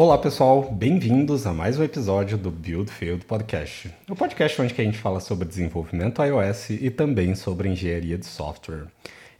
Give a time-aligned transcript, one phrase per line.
[0.00, 3.92] Olá pessoal, bem-vindos a mais um episódio do Build Field Podcast.
[4.08, 8.86] O podcast onde a gente fala sobre desenvolvimento iOS e também sobre engenharia de software.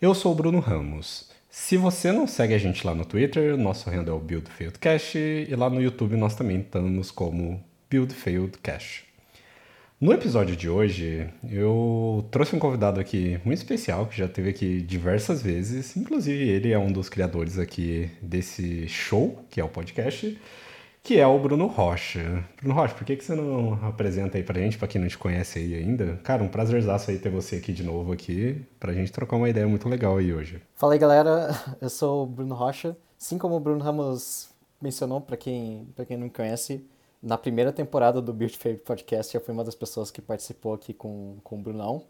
[0.03, 1.31] Eu sou o Bruno Ramos.
[1.49, 4.81] Se você não segue a gente lá no Twitter, nosso handle é o Build Field
[4.81, 9.08] Cash e lá no YouTube nós também estamos como Build Field Cash.
[10.01, 14.81] No episódio de hoje, eu trouxe um convidado aqui muito especial, que já teve aqui
[14.81, 15.97] diversas vezes.
[15.97, 20.41] Inclusive, ele é um dos criadores aqui desse show, que é o podcast,
[21.03, 22.45] que é o Bruno Rocha.
[22.59, 25.19] Bruno Rocha, por que, que você não apresenta aí pra gente, pra quem não te
[25.19, 26.21] conhece aí ainda?
[26.23, 29.67] Cara, um prazerzaço aí ter você aqui de novo aqui, pra gente trocar uma ideia
[29.67, 30.63] muito legal aí hoje.
[30.77, 31.49] Fala aí, galera.
[31.83, 32.97] Eu sou o Bruno Rocha.
[33.21, 34.49] Assim como o Bruno Ramos
[34.81, 36.87] mencionou, pra quem, pra quem não me conhece,
[37.23, 40.93] na primeira temporada do Build Favorite Podcast, eu fui uma das pessoas que participou aqui
[40.93, 42.03] com, com o Brunão.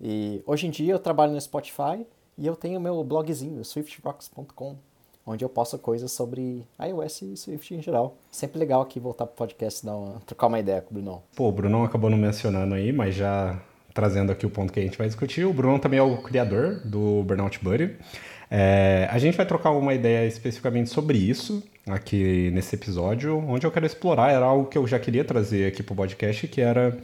[0.00, 4.76] E hoje em dia eu trabalho no Spotify e eu tenho meu blogzinho, swiftrocks.com,
[5.26, 8.16] onde eu posto coisas sobre iOS e Swift em geral.
[8.30, 11.22] Sempre legal aqui voltar pro podcast dar trocar uma ideia com o Brunão.
[11.36, 13.60] Pô, o Brunão acabou não mencionando aí, mas já
[13.94, 15.44] trazendo aqui o ponto que a gente vai discutir.
[15.44, 17.96] O Bruno também é o criador do Burnout Buddy.
[18.50, 23.70] É, a gente vai trocar uma ideia especificamente sobre isso aqui nesse episódio, onde eu
[23.70, 26.96] quero explorar, era algo que eu já queria trazer aqui para o podcast, que era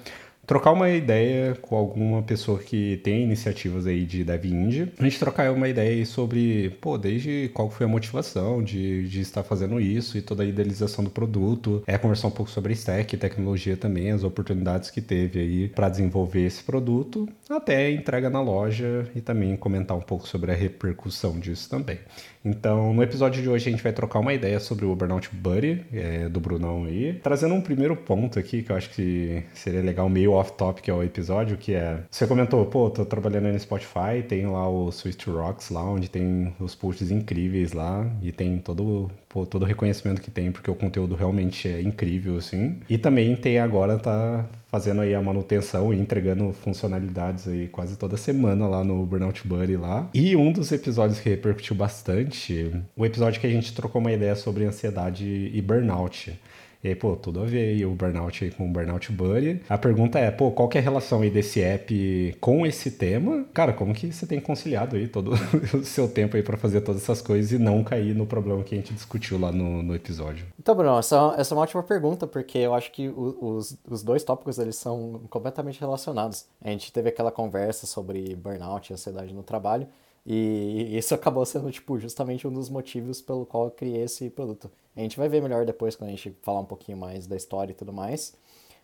[0.49, 4.91] trocar uma ideia com alguma pessoa que tem iniciativas aí de dev indie.
[4.99, 9.43] A gente trocar uma ideia sobre, pô, desde qual foi a motivação de, de estar
[9.43, 11.83] fazendo isso e toda a idealização do produto.
[11.87, 16.47] É conversar um pouco sobre stack, tecnologia também, as oportunidades que teve aí para desenvolver
[16.47, 21.69] esse produto, até entrega na loja e também comentar um pouco sobre a repercussão disso
[21.69, 21.99] também.
[22.43, 25.85] Então, no episódio de hoje a gente vai trocar uma ideia sobre o Burnout Buddy,
[25.93, 30.09] é, do Brunão aí, trazendo um primeiro ponto aqui que eu acho que seria legal,
[30.09, 34.69] meio off-topic ao episódio, que é, você comentou, pô, tô trabalhando no Spotify, tem lá
[34.69, 39.63] o Swift Rocks lá, onde tem os posts incríveis lá, e tem todo, pô, todo
[39.63, 42.79] o reconhecimento que tem, porque o conteúdo realmente é incrível, assim.
[42.89, 48.17] E também tem agora, tá fazendo aí a manutenção e entregando funcionalidades aí quase toda
[48.17, 50.09] semana lá no Burnout Buddy lá.
[50.13, 54.37] E um dos episódios que repercutiu bastante, o episódio que a gente trocou uma ideia
[54.37, 56.39] sobre ansiedade e burnout.
[56.83, 59.63] E aí, pô, tudo a ver aí o Burnout aí com o Burnout Buddy.
[59.69, 63.45] A pergunta é, pô, qual que é a relação aí desse app com esse tema?
[63.53, 65.33] Cara, como que você tem conciliado aí todo
[65.75, 68.77] o seu tempo aí para fazer todas essas coisas e não cair no problema que
[68.77, 70.47] a gente discutiu lá no, no episódio?
[70.59, 74.23] Então, Bruno, essa, essa é uma ótima pergunta, porque eu acho que os, os dois
[74.23, 76.47] tópicos, eles são completamente relacionados.
[76.63, 79.89] A gente teve aquela conversa sobre burnout e ansiedade no trabalho,
[80.31, 84.71] e isso acabou sendo, tipo, justamente um dos motivos pelo qual eu criei esse produto.
[84.95, 87.73] A gente vai ver melhor depois quando a gente falar um pouquinho mais da história
[87.73, 88.35] e tudo mais.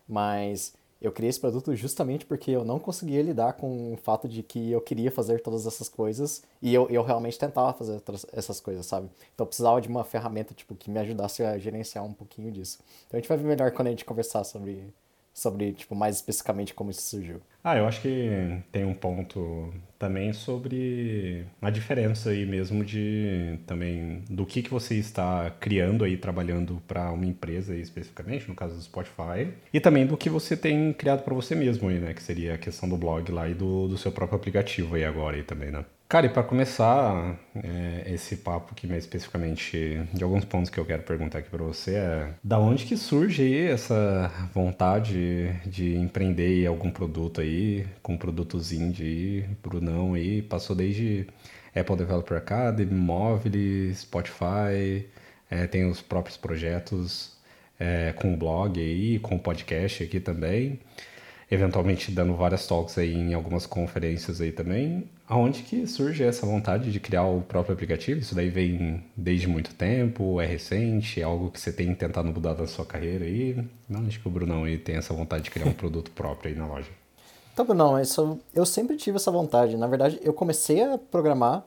[0.09, 4.41] Mas eu criei esse produto justamente porque eu não conseguia lidar com o fato de
[4.41, 8.01] que eu queria fazer todas essas coisas e eu, eu realmente tentava fazer
[8.33, 9.07] essas coisas, sabe?
[9.35, 12.79] Então eu precisava de uma ferramenta, tipo, que me ajudasse a gerenciar um pouquinho disso.
[13.05, 14.91] Então a gente vai ver melhor quando a gente conversar sobre
[15.35, 17.41] sobre, tipo, mais especificamente como isso surgiu.
[17.61, 18.29] Ah, eu acho que
[18.71, 24.95] tem um ponto também sobre a diferença aí mesmo de também do que que você
[24.95, 30.05] está criando aí trabalhando para uma empresa aí especificamente, no caso do Spotify, e também
[30.05, 32.95] do que você tem criado para você mesmo aí, né, que seria a questão do
[32.95, 35.83] blog lá e do, do seu próprio aplicativo aí agora aí também, né?
[36.07, 40.85] Cara, e para começar é, esse papo aqui mais especificamente de alguns pontos que eu
[40.85, 46.91] quero perguntar aqui para você é da onde que surge essa vontade de empreender algum
[46.91, 51.27] produto aí, com produtos indie Brunão aí, passou desde
[51.75, 53.51] Apple Developer Academy, móvel,
[53.95, 55.07] Spotify,
[55.49, 57.35] é, tem os próprios projetos
[57.79, 60.79] é, com o blog aí, com o podcast aqui também
[61.49, 65.09] eventualmente dando várias talks aí em algumas conferências aí também.
[65.27, 68.19] Aonde que surge essa vontade de criar o próprio aplicativo?
[68.19, 72.53] Isso daí vem desde muito tempo, é recente, é algo que você tem tentado mudar
[72.53, 73.57] na sua carreira aí?
[73.89, 76.57] Não, acho que o Brunão aí tem essa vontade de criar um produto próprio aí
[76.57, 76.89] na loja.
[77.51, 79.75] Então, Brunão, isso, eu sempre tive essa vontade.
[79.77, 81.65] Na verdade, eu comecei a programar,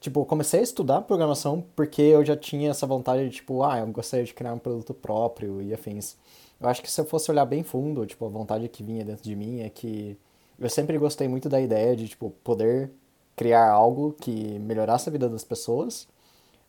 [0.00, 3.86] tipo, comecei a estudar programação porque eu já tinha essa vontade de, tipo, ah, eu
[3.86, 6.16] gostaria de criar um produto próprio e afins.
[6.60, 9.22] Eu acho que se eu fosse olhar bem fundo, tipo, a vontade que vinha dentro
[9.22, 10.16] de mim é que
[10.62, 12.90] eu sempre gostei muito da ideia de, tipo, poder
[13.34, 16.06] criar algo que melhorasse a vida das pessoas,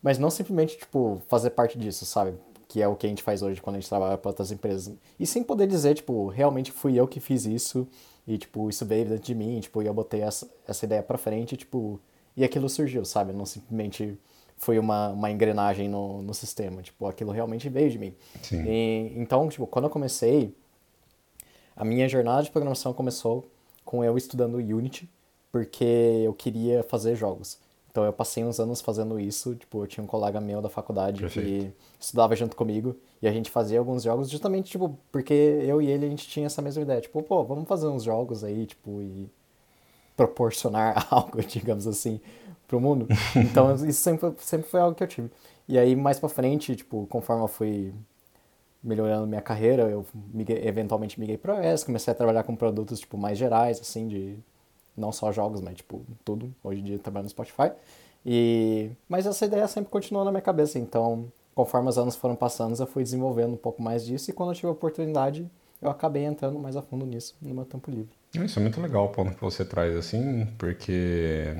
[0.01, 2.33] mas não simplesmente, tipo, fazer parte disso, sabe?
[2.67, 4.95] Que é o que a gente faz hoje quando a gente trabalha para outras empresas.
[5.19, 7.87] E sem poder dizer, tipo, realmente fui eu que fiz isso
[8.27, 11.17] e, tipo, isso veio dentro de mim, tipo, e eu botei essa, essa ideia pra
[11.17, 11.99] frente, tipo,
[12.35, 13.31] e aquilo surgiu, sabe?
[13.31, 14.17] Não simplesmente
[14.57, 16.81] foi uma, uma engrenagem no, no sistema.
[16.81, 18.15] Tipo, aquilo realmente veio de mim.
[18.67, 20.55] E, então, tipo, quando eu comecei,
[21.75, 23.45] a minha jornada de programação começou
[23.83, 25.09] com eu estudando Unity,
[25.51, 25.83] porque
[26.25, 27.59] eu queria fazer jogos.
[27.93, 31.21] Então eu passei uns anos fazendo isso, tipo, eu tinha um colega meu da faculdade
[31.21, 31.47] Perfeito.
[31.47, 35.91] que estudava junto comigo e a gente fazia alguns jogos justamente, tipo, porque eu e
[35.91, 38.99] ele a gente tinha essa mesma ideia, tipo, pô, vamos fazer uns jogos aí, tipo,
[38.99, 39.29] e
[40.17, 42.19] proporcionar algo, digamos assim,
[42.67, 43.07] pro mundo.
[43.35, 45.29] Então isso sempre foi, sempre foi algo que eu tive.
[45.67, 47.93] E aí mais pra frente, tipo, conforme eu fui
[48.83, 53.17] melhorando minha carreira, eu migrei, eventualmente migrei pro iOS, comecei a trabalhar com produtos, tipo,
[53.17, 54.37] mais gerais, assim, de
[54.95, 56.53] não só jogos, mas, tipo, tudo.
[56.63, 57.71] Hoje em dia trabalho no Spotify.
[58.25, 58.91] E...
[59.07, 62.87] Mas essa ideia sempre continuou na minha cabeça, então, conforme os anos foram passando, eu
[62.87, 65.49] fui desenvolvendo um pouco mais disso, e quando eu tive a oportunidade,
[65.81, 68.11] eu acabei entrando mais a fundo nisso, no meu tempo livre.
[68.33, 71.55] Isso é muito legal o ponto que você traz, assim, porque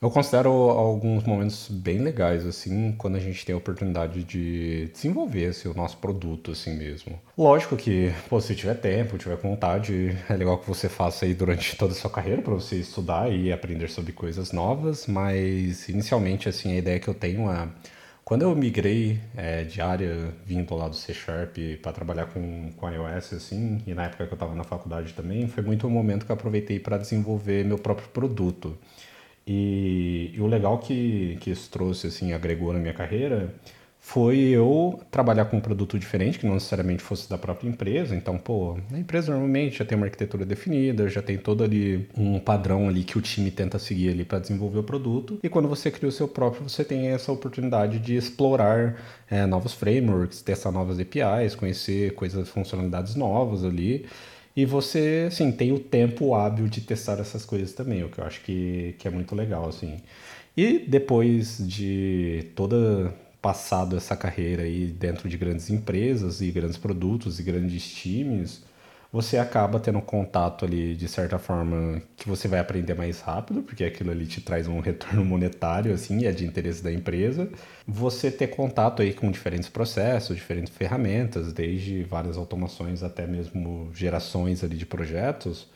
[0.00, 5.46] eu considero alguns momentos bem legais, assim, quando a gente tem a oportunidade de desenvolver
[5.46, 7.18] assim, o nosso produto, assim mesmo.
[7.36, 11.76] Lógico que, pô, se tiver tempo, tiver vontade, é legal que você faça aí durante
[11.76, 16.72] toda a sua carreira para você estudar e aprender sobre coisas novas, mas inicialmente, assim,
[16.72, 17.68] a ideia que eu tenho é.
[18.22, 22.90] Quando eu migrei é, de área vindo lá do C Sharp para trabalhar com, com
[22.90, 26.26] iOS, assim, e na época que eu estava na faculdade também, foi muito o momento
[26.26, 28.76] que eu aproveitei para desenvolver meu próprio produto.
[29.46, 33.54] E, e, o legal que, que isso trouxe, assim, agregou na minha carreira,
[34.06, 38.14] foi eu trabalhar com um produto diferente, que não necessariamente fosse da própria empresa.
[38.14, 42.38] Então, pô, a empresa normalmente já tem uma arquitetura definida, já tem todo ali um
[42.38, 45.40] padrão ali que o time tenta seguir ali para desenvolver o produto.
[45.42, 48.96] E quando você cria o seu próprio, você tem essa oportunidade de explorar
[49.28, 54.06] é, novos frameworks, testar novas APIs, conhecer coisas, funcionalidades novas ali.
[54.56, 58.24] E você, assim, tem o tempo hábil de testar essas coisas também, o que eu
[58.24, 59.98] acho que, que é muito legal, assim.
[60.56, 67.38] E depois de toda passado essa carreira aí dentro de grandes empresas e grandes produtos
[67.38, 68.62] e grandes times,
[69.12, 73.84] você acaba tendo contato ali de certa forma que você vai aprender mais rápido, porque
[73.84, 77.48] aquilo ali te traz um retorno monetário assim, é de interesse da empresa.
[77.86, 84.62] Você ter contato aí com diferentes processos, diferentes ferramentas, desde várias automações até mesmo gerações
[84.64, 85.68] ali de projetos.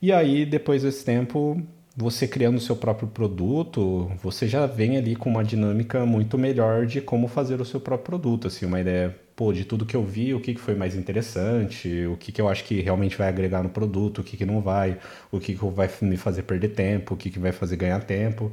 [0.00, 1.60] E aí depois desse tempo,
[1.98, 6.86] você criando o seu próprio produto, você já vem ali com uma dinâmica muito melhor
[6.86, 10.04] de como fazer o seu próprio produto, assim, uma ideia pô, de tudo que eu
[10.04, 13.64] vi, o que, foi mais interessante, o que, que eu acho que realmente vai agregar
[13.64, 14.96] no produto, o que, que não vai,
[15.32, 18.52] o que, que vai me fazer perder tempo, o que, que vai fazer ganhar tempo.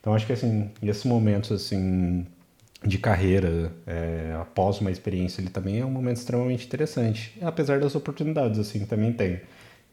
[0.00, 2.26] Então acho que assim, esses momentos assim
[2.82, 7.94] de carreira é, após uma experiência ele também é um momento extremamente interessante, apesar das
[7.94, 9.40] oportunidades assim também tem.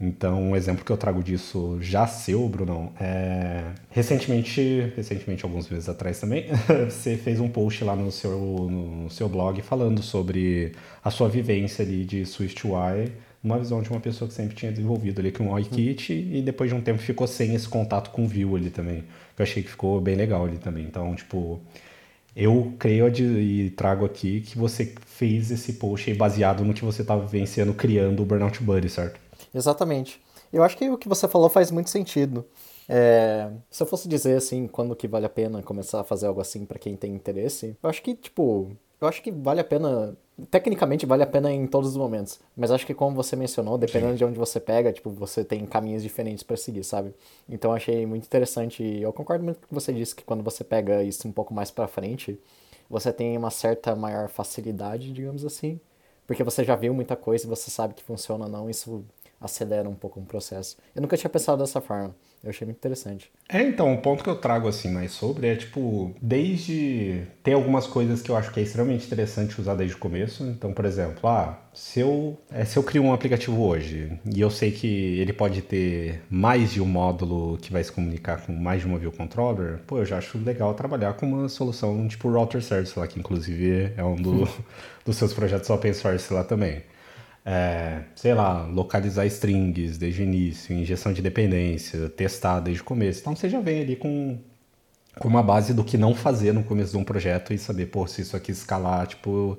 [0.05, 3.63] Então, um exemplo que eu trago disso já seu, Brunão, é...
[3.89, 6.47] recentemente, recentemente, alguns meses atrás também,
[6.89, 8.37] você fez um post lá no seu,
[8.69, 13.99] no seu blog falando sobre a sua vivência ali de SwiftUI, uma visão de uma
[14.01, 17.25] pessoa que sempre tinha desenvolvido ali com o UIKit e depois de um tempo ficou
[17.25, 19.05] sem esse contato com o Vue ali também.
[19.37, 20.83] Eu achei que ficou bem legal ali também.
[20.83, 21.61] Então, tipo,
[22.35, 27.25] eu creio e trago aqui que você fez esse post baseado no que você estava
[27.25, 29.22] vivenciando criando o Burnout Buddy, certo?
[29.53, 30.21] Exatamente.
[30.51, 32.45] Eu acho que o que você falou faz muito sentido.
[32.87, 36.41] É, se eu fosse dizer assim, quando que vale a pena começar a fazer algo
[36.41, 38.71] assim para quem tem interesse, eu acho que, tipo,
[39.03, 40.17] eu acho que vale a pena.
[40.49, 42.39] Tecnicamente vale a pena em todos os momentos.
[42.55, 44.17] Mas acho que como você mencionou, dependendo Sim.
[44.17, 47.13] de onde você pega, tipo, você tem caminhos diferentes para seguir, sabe?
[47.47, 48.83] Então achei muito interessante.
[48.83, 51.53] Eu concordo muito com o que você disse que quando você pega isso um pouco
[51.53, 52.39] mais para frente,
[52.89, 55.79] você tem uma certa maior facilidade, digamos assim.
[56.25, 59.03] Porque você já viu muita coisa e você sabe que funciona ou não, isso
[59.43, 60.77] acelera um pouco o processo.
[60.95, 62.15] Eu nunca tinha pensado dessa forma.
[62.43, 63.31] Eu achei muito interessante.
[63.47, 67.87] É, então, o ponto que eu trago assim mais sobre é tipo, desde tem algumas
[67.87, 70.43] coisas que eu acho que é extremamente interessante usar desde o começo.
[70.43, 74.49] Então, por exemplo, ah, se eu, é, se eu crio um aplicativo hoje e eu
[74.49, 74.87] sei que
[75.19, 78.99] ele pode ter mais de um módulo que vai se comunicar com mais de uma
[78.99, 83.07] view controller, pô, eu já acho legal trabalhar com uma solução tipo Router Service lá,
[83.07, 84.49] que inclusive é um do,
[85.05, 86.83] dos seus projetos open source lá também
[87.45, 93.19] é, sei lá, localizar strings desde o início, injeção de dependência, testar desde o começo.
[93.21, 94.37] Então você já vem ali com,
[95.19, 98.07] com uma base do que não fazer no começo de um projeto e saber, pô,
[98.07, 99.57] se isso aqui escalar, tipo,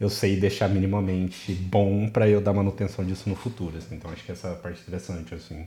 [0.00, 3.76] eu sei deixar minimamente bom para eu dar manutenção disso no futuro.
[3.76, 3.96] Assim.
[3.96, 5.66] Então acho que essa parte interessante, assim,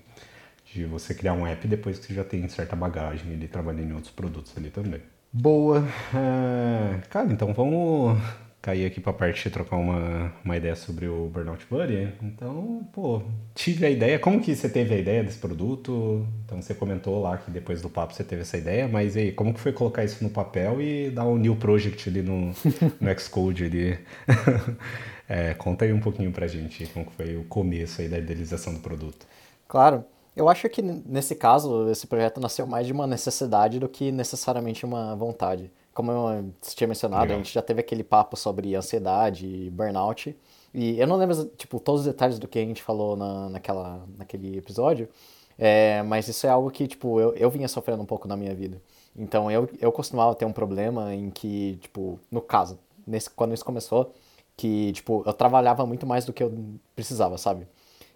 [0.73, 3.93] de você criar um app depois que você já tem certa bagagem ali trabalhando em
[3.93, 5.01] outros produtos ali também.
[5.31, 5.83] Boa.
[6.15, 8.17] É, cara, então vamos
[8.61, 12.13] cair aqui para a parte de trocar uma, uma ideia sobre o Burnout Buddy.
[12.21, 13.21] Então, pô,
[13.55, 14.19] tive a ideia.
[14.19, 16.27] Como que você teve a ideia desse produto?
[16.45, 19.53] Então, você comentou lá que depois do papo você teve essa ideia, mas aí, como
[19.53, 22.53] que foi colocar isso no papel e dar um new project ali no,
[22.99, 23.99] no Xcode ali?
[25.27, 28.79] é, conta aí um pouquinho pra gente como foi o começo aí da idealização do
[28.79, 29.25] produto.
[29.67, 30.03] Claro.
[30.35, 34.85] Eu acho que nesse caso, esse projeto nasceu mais de uma necessidade do que necessariamente
[34.85, 35.69] uma vontade.
[35.99, 37.35] Como eu tinha mencionado, Legal.
[37.35, 40.33] a gente já teve aquele papo sobre ansiedade e burnout.
[40.73, 44.07] E eu não lembro, tipo, todos os detalhes do que a gente falou na, naquela,
[44.17, 45.09] naquele episódio,
[45.57, 48.55] é, mas isso é algo que, tipo, eu, eu vinha sofrendo um pouco na minha
[48.55, 48.81] vida.
[49.13, 53.65] Então, eu, eu costumava ter um problema em que, tipo, no caso, nesse, quando isso
[53.65, 54.13] começou,
[54.55, 57.67] que, tipo, eu trabalhava muito mais do que eu precisava, sabe?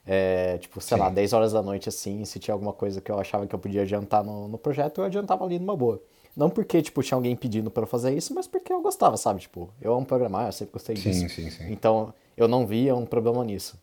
[0.07, 1.03] É, tipo, sei Sim.
[1.03, 3.59] lá, 10 horas da noite, assim, se tinha alguma coisa que eu achava que eu
[3.59, 6.01] podia adiantar no, no projeto, eu adiantava ali numa boa.
[6.35, 9.41] Não porque, tipo, tinha alguém pedindo para fazer isso, mas porque eu gostava, sabe?
[9.41, 11.29] Tipo, eu amo programar, eu sempre gostei sim, disso.
[11.29, 11.71] Sim, sim.
[11.71, 13.79] Então, eu não via um problema nisso.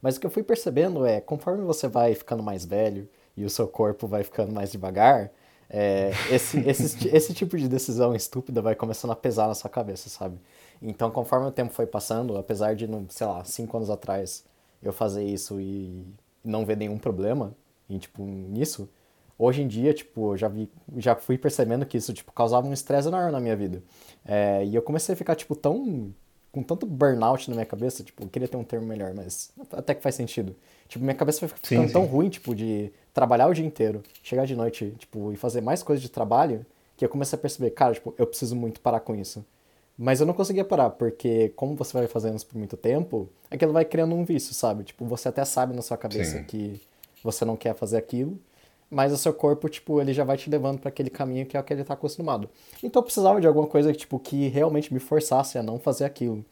[0.00, 3.50] Mas o que eu fui percebendo é, conforme você vai ficando mais velho e o
[3.50, 5.30] seu corpo vai ficando mais devagar,
[5.68, 10.08] é, esse, esse, esse tipo de decisão estúpida vai começando a pesar na sua cabeça,
[10.08, 10.38] sabe?
[10.80, 14.44] Então, conforme o tempo foi passando, apesar de, sei lá, cinco anos atrás
[14.82, 16.04] eu fazer isso e
[16.44, 17.54] não ver nenhum problema
[17.88, 18.88] em, tipo, nisso,
[19.44, 22.72] hoje em dia, tipo, eu já, vi, já fui percebendo que isso, tipo, causava um
[22.72, 23.82] estresse enorme na minha vida.
[24.24, 26.14] É, e eu comecei a ficar, tipo, tão
[26.52, 29.94] com tanto burnout na minha cabeça, tipo, eu queria ter um termo melhor, mas até
[29.94, 30.54] que faz sentido.
[30.86, 34.44] Tipo, minha cabeça foi ficando sim, tão ruim, tipo, de trabalhar o dia inteiro, chegar
[34.44, 37.94] de noite, tipo, e fazer mais coisas de trabalho, que eu comecei a perceber, cara,
[37.94, 39.42] tipo, eu preciso muito parar com isso.
[39.96, 43.72] Mas eu não conseguia parar, porque como você vai fazendo isso por muito tempo, aquilo
[43.72, 44.84] vai criando um vício, sabe?
[44.84, 46.44] Tipo, você até sabe na sua cabeça sim.
[46.44, 46.80] que
[47.24, 48.38] você não quer fazer aquilo,
[48.92, 51.60] mas o seu corpo, tipo, ele já vai te levando para aquele caminho que é
[51.60, 52.46] o que ele tá acostumado.
[52.82, 56.44] Então eu precisava de alguma coisa, tipo, que realmente me forçasse a não fazer aquilo.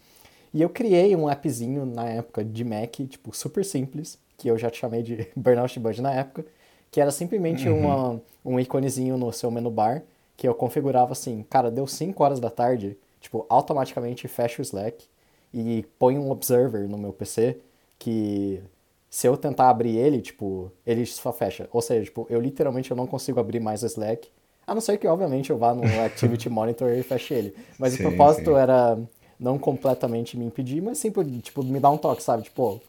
[0.55, 4.73] E eu criei um appzinho na época de Mac, tipo, super simples, que eu já
[4.73, 6.47] chamei de Burnout Buddy na época,
[6.91, 7.79] que era simplesmente uhum.
[7.79, 10.03] uma, um íconezinho no seu menu bar,
[10.35, 15.05] que eu configurava assim, cara, deu 5 horas da tarde, tipo, automaticamente fecha o Slack
[15.53, 17.59] e põe um observer no meu PC
[17.99, 18.63] que
[19.11, 21.69] se eu tentar abrir ele, tipo, ele só fecha.
[21.73, 24.29] Ou seja, tipo, eu literalmente eu não consigo abrir mais o Slack.
[24.65, 27.55] A não ser que, obviamente, eu vá no Activity Monitor e feche ele.
[27.77, 28.57] Mas sim, o propósito sim.
[28.57, 28.97] era
[29.39, 31.11] não completamente me impedir, mas sim,
[31.43, 32.45] tipo, me dar um toque, sabe?
[32.45, 32.81] Tipo, o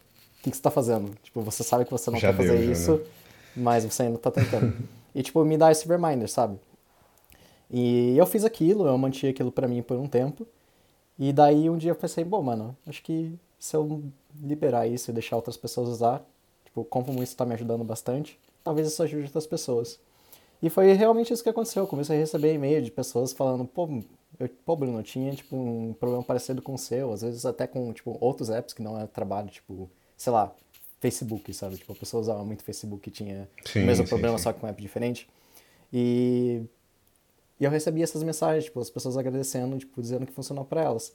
[0.44, 1.10] que, que você tá fazendo?
[1.24, 3.00] Tipo, você sabe que você não já quer deu, fazer isso,
[3.56, 4.72] mas você ainda tá tentando.
[5.12, 6.56] e, tipo, me dá esse reminder, sabe?
[7.68, 10.46] E eu fiz aquilo, eu mantive aquilo para mim por um tempo.
[11.18, 14.02] E daí um dia eu pensei, bom, mano, acho que se eu
[14.42, 16.28] liberar isso e deixar outras pessoas usar,
[16.64, 20.00] tipo, como isso está me ajudando bastante, talvez isso ajude outras pessoas.
[20.60, 21.84] E foi realmente isso que aconteceu.
[21.84, 23.88] Eu comecei a receber e-mail de pessoas falando, pô,
[24.40, 27.68] eu, pô, Bruno, eu tinha, tipo, um problema parecido com o seu, às vezes até
[27.68, 30.52] com, tipo, outros apps que não é trabalho, tipo, sei lá,
[31.00, 31.76] Facebook, sabe?
[31.76, 34.42] Tipo, a pessoa usava muito Facebook e tinha sim, o mesmo sim, problema, sim.
[34.42, 35.28] só com um app diferente.
[35.92, 36.62] E,
[37.60, 41.12] e eu recebi essas mensagens, tipo, as pessoas agradecendo, tipo, dizendo que funcionou para elas.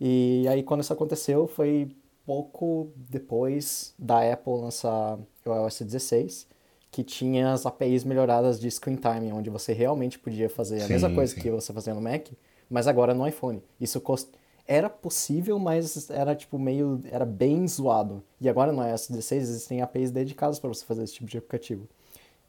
[0.00, 1.90] E aí, quando isso aconteceu, foi
[2.26, 6.46] pouco depois da Apple lançar o iOS 16,
[6.90, 10.92] que tinha as APIs melhoradas de screen time, onde você realmente podia fazer a sim,
[10.92, 11.40] mesma coisa sim.
[11.40, 12.28] que você fazia no Mac,
[12.68, 13.62] mas agora no iPhone.
[13.80, 14.28] Isso cost...
[14.66, 18.22] era possível, mas era tipo meio era bem zoado.
[18.40, 21.88] E agora no iOS 16 existem APIs dedicadas para você fazer esse tipo de aplicativo.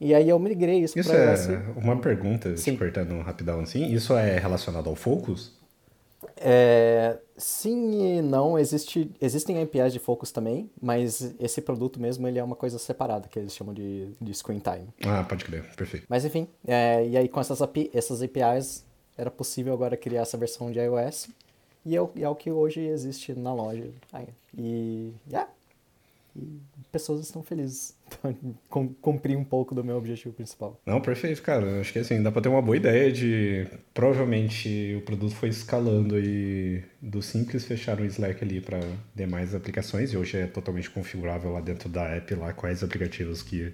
[0.00, 2.72] E aí eu migrei isso, isso para é uma pergunta, Sim.
[2.72, 3.92] te cortando rapidão assim.
[3.92, 5.57] Isso é relacionado ao Focus?
[6.36, 8.58] É, sim e não.
[8.58, 13.28] Existe, existem APIs de Focus também, mas esse produto mesmo ele é uma coisa separada,
[13.28, 14.88] que eles chamam de, de Screen Time.
[15.06, 16.06] Ah, pode crer, perfeito.
[16.08, 18.84] Mas enfim, é, e aí com essas, API, essas APIs
[19.16, 21.28] era possível agora criar essa versão de iOS.
[21.84, 23.90] E é o, é o que hoje existe na loja.
[24.56, 25.48] E, yeah,
[26.36, 27.96] e pessoas estão felizes.
[28.68, 30.80] Então, cumprir um pouco do meu objetivo principal.
[30.84, 31.80] Não, perfeito, cara.
[31.80, 33.66] Acho que assim, dá pra ter uma boa ideia de.
[33.92, 38.80] Provavelmente o produto foi escalando e do simples fecharam o Slack ali para
[39.14, 43.72] demais aplicações e hoje é totalmente configurável lá dentro da app lá quais aplicativos que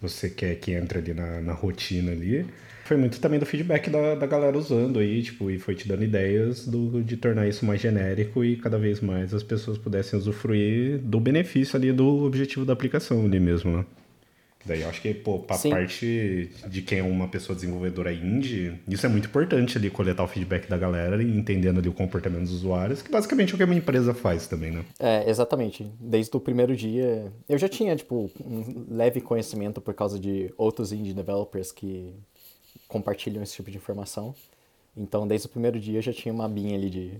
[0.00, 2.46] você quer que entre ali na, na rotina ali
[2.88, 6.04] foi muito também do feedback da, da galera usando aí, tipo, e foi te dando
[6.04, 10.96] ideias do, de tornar isso mais genérico e cada vez mais as pessoas pudessem usufruir
[10.96, 13.84] do benefício ali do objetivo da aplicação ali mesmo, né?
[14.68, 15.70] Daí eu acho que, pô, pra Sim.
[15.70, 20.28] parte de quem é uma pessoa desenvolvedora indie, isso é muito importante ali, coletar o
[20.28, 23.64] feedback da galera e entendendo ali o comportamento dos usuários, que basicamente é o que
[23.64, 24.84] uma empresa faz também, né?
[25.00, 25.90] É, exatamente.
[25.98, 30.92] Desde o primeiro dia, eu já tinha, tipo, um leve conhecimento por causa de outros
[30.92, 32.12] indie developers que
[32.86, 34.34] compartilham esse tipo de informação.
[34.94, 37.12] Então, desde o primeiro dia eu já tinha uma binha ali de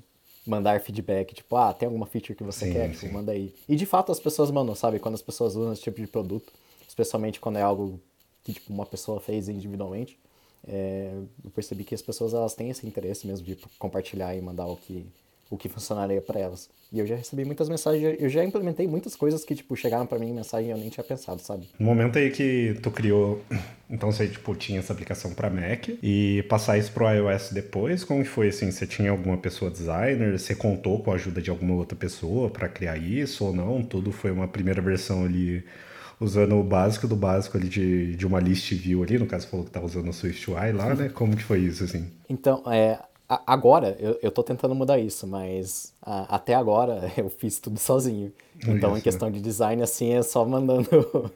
[0.46, 2.90] mandar feedback, tipo, ah, tem alguma feature que você sim, quer?
[2.90, 3.54] Tipo, manda aí.
[3.68, 4.98] E de fato as pessoas mandam, sabe?
[4.98, 6.52] Quando as pessoas usam esse tipo de produto,
[6.98, 8.00] especialmente quando é algo
[8.42, 10.18] que tipo, uma pessoa fez individualmente,
[10.66, 11.12] é,
[11.44, 14.76] eu percebi que as pessoas elas têm esse interesse mesmo de compartilhar e mandar o
[14.76, 15.06] que,
[15.48, 16.68] o que funcionaria para elas.
[16.90, 20.18] E eu já recebi muitas mensagens, eu já implementei muitas coisas que, tipo, chegaram para
[20.18, 21.68] mim em mensagem e eu nem tinha pensado, sabe?
[21.78, 23.42] No momento aí que tu criou,
[23.88, 28.22] então você, tipo, tinha essa aplicação para Mac e passar isso pro iOS depois, como
[28.22, 28.70] que foi, assim?
[28.70, 32.68] Você tinha alguma pessoa designer, você contou com a ajuda de alguma outra pessoa para
[32.68, 33.82] criar isso ou não?
[33.82, 35.62] Tudo foi uma primeira versão ali
[36.20, 39.64] usando o básico do básico ali de, de uma list view ali, no caso falou
[39.64, 41.08] que tá usando o SwiftUI lá, né?
[41.08, 42.10] Como que foi isso, assim?
[42.28, 42.98] Então, é,
[43.28, 48.32] agora eu, eu tô tentando mudar isso, mas a, até agora eu fiz tudo sozinho.
[48.66, 50.88] Então, isso, em questão de design, assim, é só mandando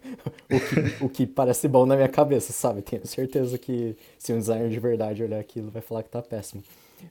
[0.50, 2.82] o, que, o que parece bom na minha cabeça, sabe?
[2.82, 6.62] Tenho certeza que se um designer de verdade olhar aquilo, vai falar que tá péssimo.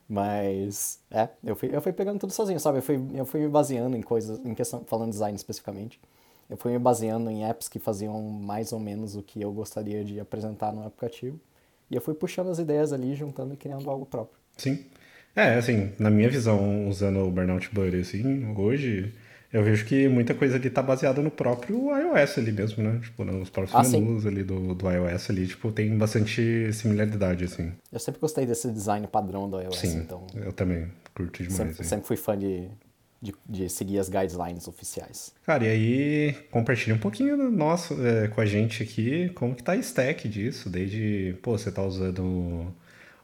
[0.07, 2.79] Mas, é, eu fui, eu fui pegando tudo sozinho, sabe?
[2.79, 5.99] Eu fui, eu fui me baseando em coisas, em questão, falando design especificamente,
[6.51, 10.03] eu fui me baseando em apps que faziam mais ou menos o que eu gostaria
[10.03, 11.39] de apresentar no aplicativo.
[11.89, 14.37] E eu fui puxando as ideias ali, juntando e criando algo próprio.
[14.57, 14.83] Sim.
[15.33, 19.13] É, assim, na minha visão, usando o Burnout Buddy, assim, hoje,
[19.53, 22.99] eu vejo que muita coisa ali tá baseada no próprio iOS ali mesmo, né?
[23.01, 24.27] Tipo, nos próprios ah, menus sim.
[24.27, 27.71] ali do, do iOS ali, tipo, tem bastante similaridade, assim.
[27.89, 30.27] Eu sempre gostei desse design padrão do iOS, sim, então...
[30.35, 31.55] eu também curto demais.
[31.55, 32.67] Sempre, sempre fui fã de,
[33.21, 35.33] de, de, seguir as guidelines oficiais.
[35.45, 39.73] Cara, e aí compartilha um pouquinho nosso, é, com a gente aqui, como que tá
[39.73, 42.73] a stack disso, desde, pô, você tá usando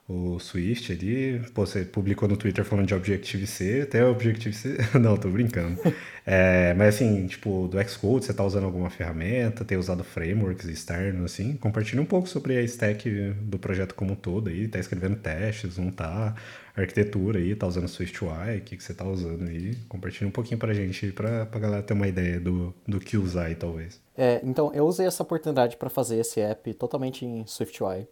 [0.10, 5.30] o Swift ali, pô, você publicou no Twitter falando de Objective-C, até Objective-C, não, tô
[5.30, 5.77] brincando.
[6.25, 11.25] É, mas assim, tipo, do Xcode, você tá usando alguma ferramenta, tem usado frameworks externos,
[11.34, 13.10] assim, compartilha um pouco sobre a stack
[13.42, 16.36] do projeto como um todo aí, tá escrevendo testes, não tá,
[16.81, 20.60] arquitetura aí, tá usando SwiftUI, o que, que você tá usando aí, compartilha um pouquinho
[20.60, 24.00] pra gente, pra, pra galera ter uma ideia do, do que usar aí, talvez.
[24.15, 28.07] É, então, eu usei essa oportunidade para fazer esse app totalmente em SwiftUI,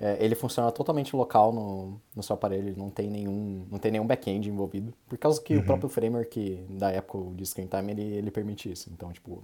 [0.00, 4.06] é, ele funciona totalmente local no, no seu aparelho, não tem nenhum, não tem nenhum
[4.06, 4.94] back-end envolvido.
[5.08, 5.60] Por causa que uhum.
[5.60, 8.88] o próprio framework da Apple de Screen Time, ele, ele permite isso.
[8.92, 9.42] Então, tipo,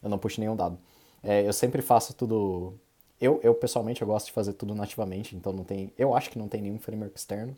[0.00, 0.78] eu não puxo nenhum dado.
[1.22, 2.74] É, eu sempre faço tudo...
[3.20, 5.92] Eu, eu, pessoalmente, eu gosto de fazer tudo nativamente, então não tem...
[5.98, 7.56] Eu acho que não tem nenhum framework externo.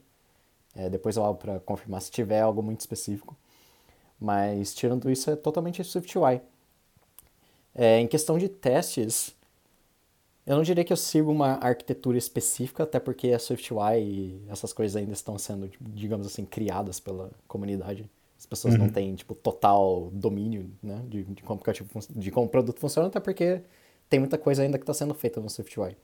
[0.78, 3.36] É, depois eu abro para confirmar se tiver algo muito específico.
[4.20, 6.40] Mas, tirando isso, é totalmente SwiftUI.
[7.74, 9.34] É, em questão de testes,
[10.46, 14.72] eu não diria que eu sigo uma arquitetura específica, até porque a SwiftUI e essas
[14.72, 18.08] coisas ainda estão sendo, digamos assim, criadas pela comunidade.
[18.38, 18.80] As pessoas uhum.
[18.82, 22.78] não têm, tipo, total domínio, né, de, de como o aplicativo, de como o produto
[22.78, 23.62] funciona, até porque
[24.08, 25.96] tem muita coisa ainda que está sendo feita no SwiftUI.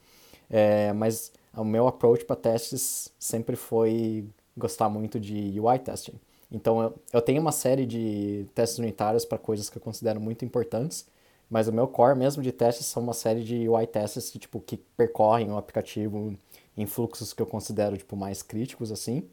[0.51, 4.27] É, mas o meu approach para testes sempre foi
[4.57, 6.19] gostar muito de UI testing.
[6.51, 10.45] Então, eu, eu tenho uma série de testes unitários para coisas que eu considero muito
[10.45, 11.07] importantes,
[11.51, 14.61] mas o meu core mesmo de testes são uma série de UI testes que, tipo,
[14.61, 16.37] que percorrem o aplicativo
[16.77, 19.29] em fluxos que eu considero tipo, mais críticos, assim,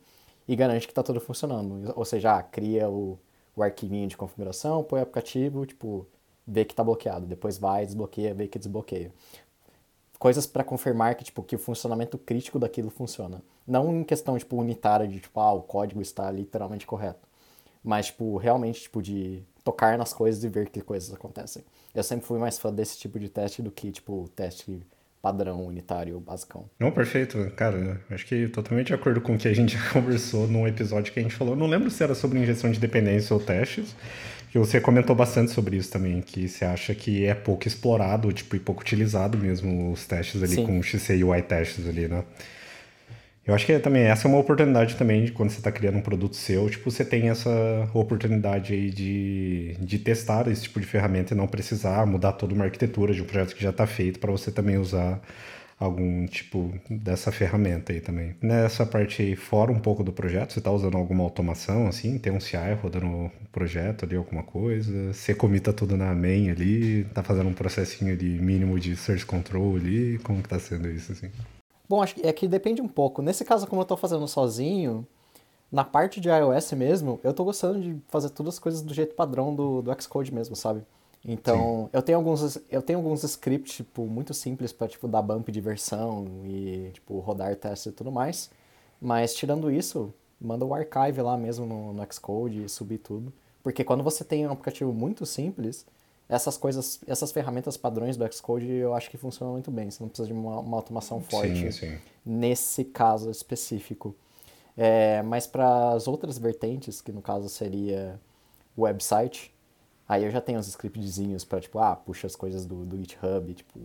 [0.48, 1.94] e garante que está tudo funcionando.
[1.96, 3.18] Ou seja, ah, cria o,
[3.56, 6.08] o arquivinho de configuração, põe o aplicativo, tipo,
[6.46, 9.12] vê que está bloqueado, depois vai, desbloqueia, vê que desbloqueia.
[10.22, 13.42] Coisas para confirmar que, tipo, que o funcionamento crítico daquilo funciona.
[13.66, 17.28] Não em questão, tipo, unitária de, tipo, ah, o código está literalmente correto.
[17.84, 21.64] Mas, tipo, realmente, tipo, de tocar nas coisas e ver que coisas acontecem.
[21.96, 24.86] Eu sempre fui mais fã desse tipo de teste do que, tipo, teste
[25.24, 26.70] padrão, unitário, basicão.
[26.80, 27.52] Não, perfeito.
[27.56, 31.20] Cara, acho que totalmente de acordo com o que a gente conversou num episódio que
[31.20, 31.56] a gente falou.
[31.56, 33.96] Não lembro se era sobre injeção de dependência ou testes,
[34.52, 38.54] que você comentou bastante sobre isso também, que você acha que é pouco explorado, tipo,
[38.54, 40.66] e pouco utilizado mesmo os testes ali Sim.
[40.66, 42.26] com XC e UI testes ali, né?
[43.48, 46.02] Eu acho que também essa é uma oportunidade também de quando você está criando um
[46.02, 47.50] produto seu, tipo, você tem essa
[47.94, 52.66] oportunidade aí de, de testar esse tipo de ferramenta e não precisar mudar toda uma
[52.66, 55.22] arquitetura de um projeto que já está feito para você também usar
[55.82, 58.36] algum tipo dessa ferramenta aí também.
[58.40, 62.20] Nessa parte aí, fora um pouco do projeto, você está usando alguma automação, assim?
[62.20, 65.12] Tem um CI rodando o projeto ali, alguma coisa?
[65.12, 67.04] Você comita tudo na main ali?
[67.06, 70.20] Tá fazendo um processinho de mínimo de search control ali?
[70.20, 71.32] Como que tá sendo isso, assim?
[71.90, 73.24] Bom, acho que é que depende um pouco.
[73.24, 75.06] Nesse caso, como eu estou fazendo sozinho,
[75.72, 79.16] na parte de iOS mesmo, eu estou gostando de fazer todas as coisas do jeito
[79.16, 80.84] padrão do, do Xcode mesmo, sabe?
[81.24, 85.52] Então, eu tenho alguns eu tenho alguns scripts tipo muito simples para tipo dar bump
[85.52, 88.50] de versão e tipo rodar testes e tudo mais.
[89.00, 93.32] Mas tirando isso, manda o archive lá mesmo no, no Xcode e subir tudo,
[93.64, 95.86] porque quando você tem um aplicativo muito simples,
[96.28, 99.92] essas coisas, essas ferramentas padrões do Xcode eu acho que funcionam muito bem.
[99.92, 101.98] Você não precisa de uma, uma automação forte sim, sim.
[102.26, 104.16] nesse caso específico.
[104.78, 108.20] É, mas para as outras vertentes, que no caso seria
[108.76, 109.54] o website,
[110.12, 113.54] aí eu já tenho os scriptzinhos para tipo, ah, puxa as coisas do, do GitHub,
[113.54, 113.80] tipo,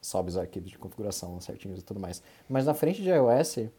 [0.00, 2.22] sobe os arquivos de configuração certinhos e tudo mais.
[2.48, 3.70] Mas na frente de iOS,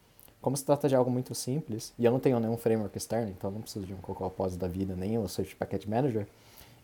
[0.42, 3.48] como se trata de algo muito simples, e eu não tenho nenhum framework externo, então
[3.48, 6.26] eu não preciso de um CocoaPods da vida, nem o Search Package Manager,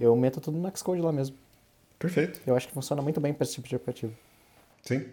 [0.01, 1.37] eu meto tudo no Xcode lá mesmo.
[1.99, 2.41] Perfeito.
[2.47, 4.15] Eu acho que funciona muito bem para esse tipo de aplicativo.
[4.83, 5.05] Sim.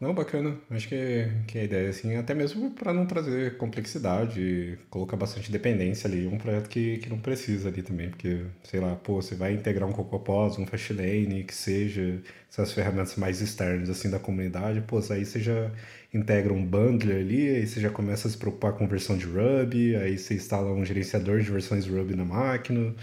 [0.00, 0.58] Não, bacana.
[0.70, 6.08] Acho que, que a ideia, assim, até mesmo para não trazer complexidade, colocar bastante dependência
[6.08, 9.52] ali, um projeto que, que não precisa ali também, porque, sei lá, pô, você vai
[9.52, 12.18] integrar um CocoaPods, um Fastlane, que seja
[12.50, 15.70] essas ferramentas mais externas, assim, da comunidade, pô, aí você já
[16.14, 19.96] integra um bundler ali, aí você já começa a se preocupar com versão de Ruby,
[19.96, 22.94] aí você instala um gerenciador de versões Ruby na máquina,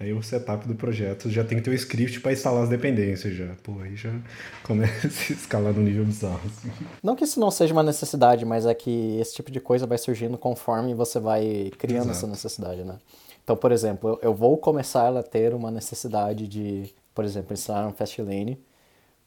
[0.00, 2.70] Aí o setup do projeto já tem que ter o um script para instalar as
[2.70, 3.54] dependências já.
[3.62, 4.10] Pô, aí já
[4.64, 6.40] começa a escalar no nível bizarro.
[6.46, 6.72] Assim.
[7.02, 9.98] Não que isso não seja uma necessidade, mas é que esse tipo de coisa vai
[9.98, 12.16] surgindo conforme você vai criando Exato.
[12.16, 12.98] essa necessidade, né?
[13.44, 17.92] Então, por exemplo, eu vou começar a ter uma necessidade de, por exemplo, instalar um
[17.92, 18.58] Fastlane,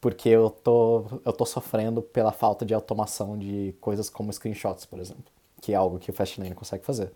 [0.01, 4.99] porque eu tô, eu tô sofrendo pela falta de automação de coisas como screenshots, por
[4.99, 5.25] exemplo,
[5.61, 7.11] que é algo que o Fastlane consegue fazer.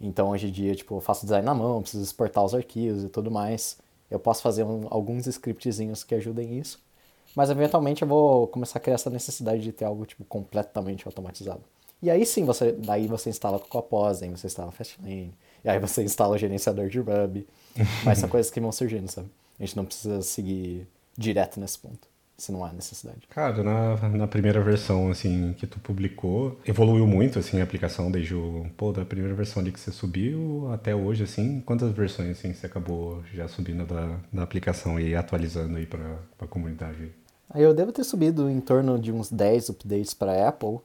[0.00, 3.08] Então hoje em dia, tipo, eu faço design na mão, preciso exportar os arquivos e
[3.08, 3.78] tudo mais.
[4.10, 6.82] Eu posso fazer um, alguns scriptzinhos que ajudem isso.
[7.34, 11.62] Mas eventualmente eu vou começar a criar essa necessidade de ter algo tipo completamente automatizado.
[12.02, 16.02] E aí sim, você, daí você instala Copos, aí você instala Fastlane, e aí você
[16.04, 17.46] instala o gerenciador de Ruby.
[18.04, 19.28] Mas são coisas que vão surgindo, sabe?
[19.58, 23.26] A gente não precisa seguir direto nesse ponto se não há necessidade.
[23.28, 28.34] Cara, na, na primeira versão, assim, que tu publicou, evoluiu muito, assim, a aplicação desde
[28.34, 32.52] o, pô, da primeira versão ali que você subiu até hoje, assim, quantas versões, assim,
[32.52, 37.12] você acabou já subindo da, da aplicação e atualizando aí para a comunidade?
[37.48, 40.78] Aí eu devo ter subido em torno de uns 10 updates para Apple,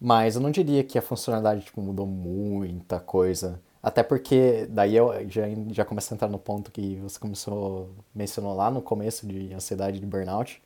[0.00, 3.60] mas eu não diria que a funcionalidade, tipo, mudou muita coisa.
[3.82, 8.54] Até porque daí eu já, já começo a entrar no ponto que você começou, mencionou
[8.54, 10.60] lá no começo de ansiedade de burnout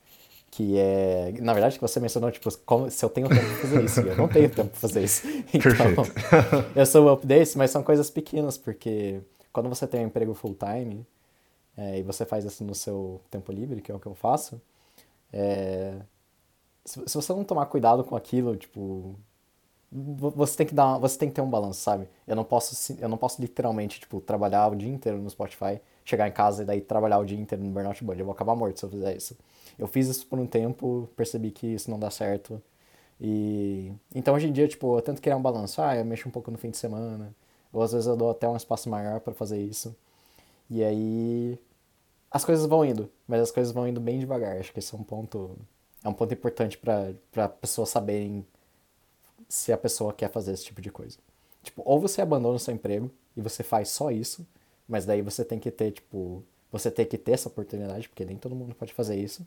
[0.52, 3.84] que é, na verdade, que você mencionou, tipo, como, se eu tenho tempo para fazer
[3.84, 5.26] isso, eu não tenho tempo para fazer isso.
[5.52, 6.04] Então,
[6.76, 11.06] eu sou updates, mas são coisas pequenas, porque quando você tem um emprego full-time,
[11.74, 14.60] é, e você faz isso no seu tempo livre, que é o que eu faço,
[15.32, 15.94] é,
[16.84, 19.16] se, se, você não tomar cuidado com aquilo, tipo,
[19.90, 22.06] você tem que dar, você tem que ter um balanço, sabe?
[22.26, 26.28] Eu não posso, eu não posso literalmente, tipo, trabalhar o dia inteiro no Spotify, chegar
[26.28, 28.20] em casa e daí trabalhar o dia inteiro no Burnout Bunny.
[28.20, 29.34] Eu vou acabar morto se eu fizer isso.
[29.82, 32.62] Eu fiz isso por um tempo, percebi que isso não dá certo.
[33.20, 35.82] E então hoje em dia, tipo, eu tento criar um balanço.
[35.82, 37.34] Ah, eu mexo um pouco no fim de semana.
[37.72, 39.94] Ou às vezes eu dou até um espaço maior para fazer isso.
[40.70, 41.58] E aí
[42.30, 44.56] as coisas vão indo, mas as coisas vão indo bem devagar.
[44.56, 45.58] Acho que esse é um ponto
[46.04, 48.46] é um ponto importante para para pessoas saberem
[49.48, 51.18] se a pessoa quer fazer esse tipo de coisa.
[51.64, 54.46] Tipo, ou você abandona o seu emprego e você faz só isso,
[54.88, 58.36] mas daí você tem que ter, tipo, você tem que ter essa oportunidade, porque nem
[58.36, 59.44] todo mundo pode fazer isso.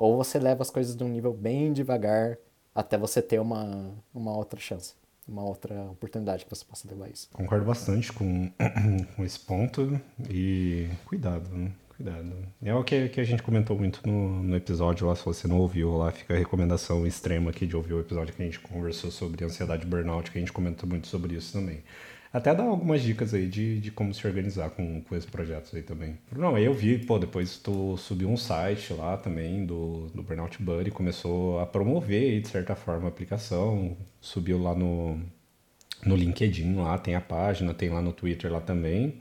[0.00, 2.38] Ou você leva as coisas de um nível bem devagar
[2.74, 4.94] até você ter uma, uma outra chance,
[5.28, 7.28] uma outra oportunidade que você possa levar isso.
[7.34, 8.50] Concordo bastante com,
[9.14, 11.70] com esse ponto e cuidado, né?
[11.94, 12.32] Cuidado.
[12.62, 15.58] É o que, que a gente comentou muito no, no episódio lá, se você não
[15.58, 19.10] ouviu lá, fica a recomendação extrema aqui de ouvir o episódio que a gente conversou
[19.10, 21.82] sobre ansiedade e burnout, que a gente comentou muito sobre isso também.
[22.32, 25.82] Até dar algumas dicas aí de, de como se organizar com, com esses projetos aí
[25.82, 26.16] também.
[26.30, 30.62] Não, aí eu vi, pô, depois tu subiu um site lá também do, do Burnout
[30.62, 35.20] Buddy, começou a promover aí, de certa forma, a aplicação, subiu lá no,
[36.06, 39.20] no LinkedIn lá, tem a página, tem lá no Twitter lá também.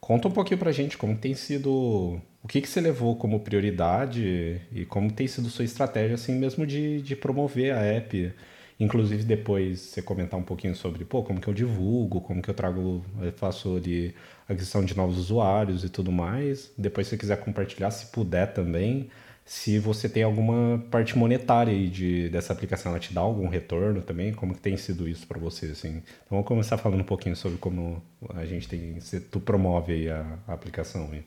[0.00, 4.60] Conta um pouquinho pra gente como tem sido, o que que você levou como prioridade
[4.72, 8.32] e como tem sido sua estratégia assim mesmo de, de promover a app
[8.80, 12.54] Inclusive depois você comentar um pouquinho sobre, pô, como que eu divulgo, como que eu
[12.54, 14.14] trago, eu faço ali
[14.48, 16.70] a questão de novos usuários e tudo mais.
[16.78, 19.10] Depois se você quiser compartilhar, se puder também,
[19.44, 24.02] se você tem alguma parte monetária aí de, dessa aplicação, ela te dá algum retorno
[24.02, 24.32] também?
[24.32, 25.88] Como que tem sido isso para você, assim?
[25.88, 28.02] Então vamos começar falando um pouquinho sobre como
[28.34, 31.24] a gente tem, se tu promove aí a, a aplicação aí.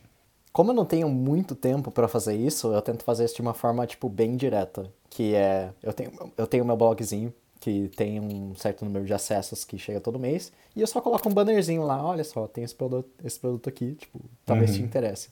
[0.54, 3.54] Como eu não tenho muito tempo para fazer isso, eu tento fazer isso de uma
[3.56, 4.92] forma, tipo, bem direta.
[5.10, 9.64] Que é, eu tenho, eu tenho meu blogzinho, que tem um certo número de acessos
[9.64, 12.74] que chega todo mês, e eu só coloco um bannerzinho lá, olha só, tem esse
[12.74, 14.78] produto, esse produto aqui, tipo, talvez uhum.
[14.78, 15.30] te interesse.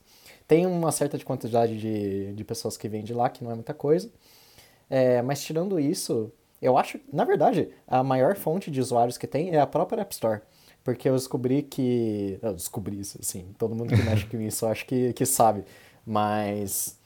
[0.48, 3.74] Tem uma certa quantidade de, de pessoas que vêm de lá, que não é muita
[3.74, 4.12] coisa,
[4.88, 9.50] é, mas tirando isso, eu acho, na verdade, a maior fonte de usuários que tem
[9.50, 10.42] é a própria App Store.
[10.84, 12.39] Porque eu descobri que.
[12.42, 13.54] Eu descobri isso, assim.
[13.58, 15.63] Todo mundo que mexe com isso acho que, que sabe.
[16.06, 16.98] Mas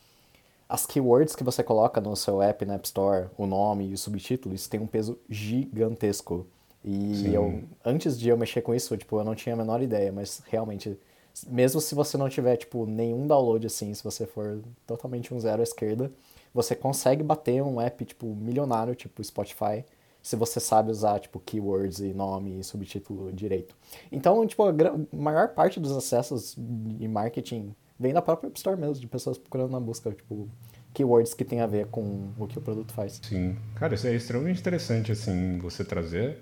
[0.73, 3.97] as keywords que você coloca no seu app na App Store, o nome e o
[3.97, 6.47] subtítulo, isso tem um peso gigantesco.
[6.83, 10.11] E eu, antes de eu mexer com isso, tipo, eu não tinha a menor ideia,
[10.11, 10.97] mas realmente,
[11.45, 15.61] mesmo se você não tiver, tipo, nenhum download assim, se você for totalmente um zero
[15.61, 16.11] à esquerda,
[16.51, 19.85] você consegue bater um app, tipo, milionário, tipo Spotify,
[20.23, 23.75] se você sabe usar, tipo, keywords e nome e subtítulo direito.
[24.11, 24.73] Então, tipo, a
[25.15, 29.71] maior parte dos acessos de marketing vem da própria App Store mesmo, de pessoas procurando
[29.71, 30.49] na busca, tipo,
[30.93, 33.19] keywords que tem a ver com o que o produto faz.
[33.23, 33.57] Sim.
[33.75, 36.37] Cara, isso é extremamente interessante, assim, você trazer.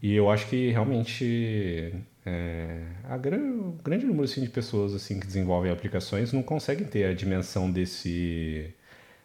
[0.00, 1.92] E eu acho que realmente
[2.24, 7.04] é, a gran, grande número assim, de pessoas assim que desenvolvem aplicações não conseguem ter
[7.04, 8.72] a dimensão desse,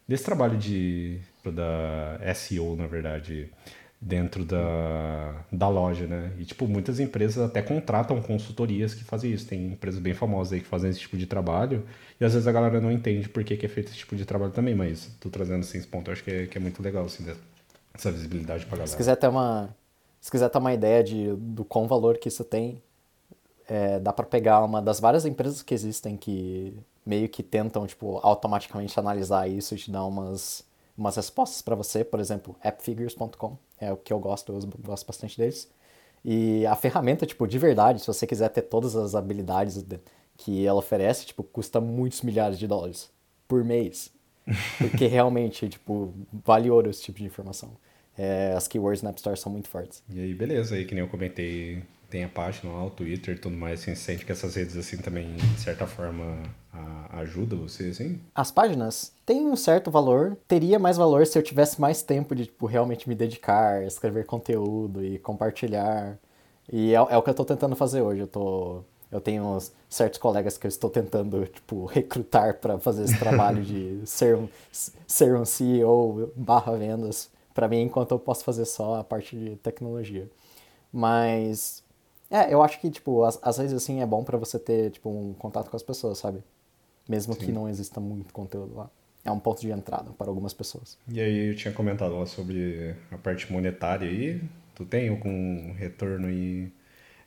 [0.08, 3.52] desse trabalho de, da SEO, na verdade
[4.06, 6.34] dentro da, da loja, né?
[6.38, 9.48] E, tipo, muitas empresas até contratam consultorias que fazem isso.
[9.48, 11.86] Tem empresas bem famosas aí que fazem esse tipo de trabalho
[12.20, 14.26] e às vezes a galera não entende por que, que é feito esse tipo de
[14.26, 16.84] trabalho também, mas tô trazendo assim esse ponto, eu acho que é, que é muito
[16.84, 17.26] legal, assim,
[17.94, 18.88] essa visibilidade pra galera.
[18.88, 19.74] Se quiser ter uma,
[20.20, 22.82] se quiser ter uma ideia de, do quão valor que isso tem,
[23.70, 28.20] é, dá para pegar uma das várias empresas que existem que meio que tentam, tipo,
[28.22, 30.66] automaticamente analisar isso e te dar umas
[30.98, 35.38] umas respostas para você, por exemplo, appfigures.com, é o que eu gosto, eu gosto bastante
[35.38, 35.70] deles.
[36.24, 39.84] E a ferramenta, tipo, de verdade, se você quiser ter todas as habilidades
[40.38, 43.12] que ela oferece, tipo, custa muitos milhares de dólares
[43.48, 44.12] por mês.
[44.78, 46.14] Porque realmente, tipo,
[46.46, 47.72] vale ouro esse tipo de informação.
[48.18, 50.04] É, as keywords na App Store são muito fortes.
[50.10, 53.40] E aí, beleza, aí que nem eu comentei tem a página lá, o Twitter e
[53.40, 57.86] tudo mais, assim, sente que essas redes, assim, também, de certa forma, a, ajudam você,
[57.86, 58.22] assim?
[58.36, 62.46] As páginas têm um certo valor, teria mais valor se eu tivesse mais tempo de,
[62.46, 66.20] tipo, realmente me dedicar, escrever conteúdo e compartilhar.
[66.72, 68.84] E é, é o que eu tô tentando fazer hoje, eu tô...
[69.12, 74.02] Eu tenho certos colegas que eu estou tentando, tipo, recrutar para fazer esse trabalho de
[74.06, 79.04] ser um, ser um CEO barra vendas para mim, enquanto eu posso fazer só a
[79.04, 80.30] parte de tecnologia.
[80.92, 81.83] Mas
[82.34, 85.08] é, eu acho que, tipo, às, às vezes, assim, é bom para você ter, tipo,
[85.08, 86.40] um contato com as pessoas, sabe?
[87.08, 87.40] Mesmo Sim.
[87.40, 88.90] que não exista muito conteúdo lá.
[89.24, 90.98] É um ponto de entrada para algumas pessoas.
[91.08, 94.42] E aí, eu tinha comentado lá sobre a parte monetária aí.
[94.74, 96.72] Tu tem algum retorno aí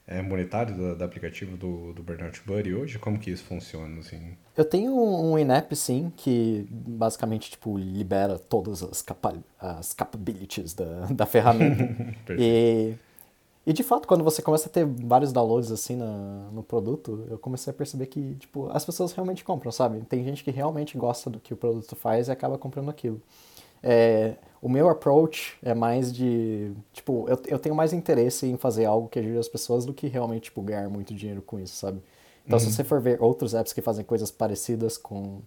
[0.05, 2.99] é, monetário do, do, aplicativo do, do Burnout Buddy hoje?
[2.99, 4.35] Como que isso funciona, assim?
[4.57, 10.73] Eu tenho um, um in-app, sim, que basicamente, tipo, libera todas as, capa as capabilities
[10.73, 12.33] da, da ferramenta.
[12.37, 12.93] e
[13.67, 17.37] e de fato, quando você começa a ter vários downloads assim na, no produto, eu
[17.37, 19.99] comecei a perceber que, tipo, as pessoas realmente compram, sabe?
[20.05, 23.21] Tem gente que realmente gosta do que o produto faz e acaba comprando aquilo.
[23.83, 28.85] É, o meu approach é mais de, tipo, eu, eu tenho mais interesse em fazer
[28.85, 32.01] algo que ajude as pessoas do que realmente, tipo, ganhar muito dinheiro com isso, sabe?
[32.45, 32.63] Então, uhum.
[32.63, 35.41] se você for ver outros apps que fazem coisas parecidas com,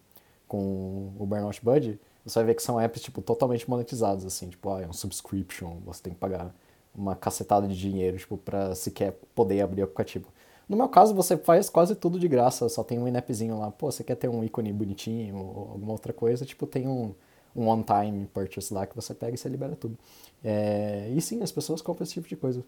[0.46, 4.68] com o Burnout Buddy, você vai ver que são apps, tipo, totalmente monetizados, assim, tipo,
[4.68, 6.54] ah, é um subscription, você tem que pagar
[6.94, 10.26] uma cacetada de dinheiro, tipo, para sequer poder abrir o aplicativo.
[10.68, 13.70] No meu caso, você faz quase tudo de graça, só tem um in-appzinho lá.
[13.70, 17.12] Pô, você quer ter um ícone bonitinho ou alguma outra coisa, tipo, tem um,
[17.57, 19.98] um on-time purchase lá que você pega e você libera tudo.
[20.44, 22.62] É, e sim, as pessoas compram esse tipo de coisa.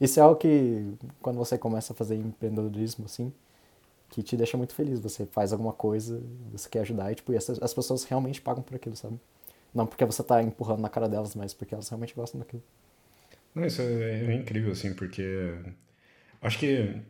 [0.00, 0.92] Isso é algo que,
[1.22, 3.32] quando você começa a fazer empreendedorismo, assim,
[4.10, 5.00] que te deixa muito feliz.
[5.00, 8.62] Você faz alguma coisa, você quer ajudar e, tipo, e as, as pessoas realmente pagam
[8.62, 9.18] por aquilo, sabe?
[9.74, 12.62] Não porque você tá empurrando na cara delas, mas porque elas realmente gostam daquilo.
[13.54, 15.22] Não, isso é, é incrível, assim, porque
[16.42, 17.00] acho que,